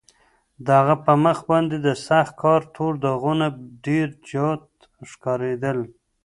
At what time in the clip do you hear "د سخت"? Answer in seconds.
1.85-2.33